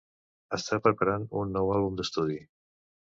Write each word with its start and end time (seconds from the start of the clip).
Està 0.57 0.79
preparant 0.87 1.27
un 1.43 1.53
nou 1.59 1.69
àlbum 1.77 2.01
d'estudi. 2.01 2.39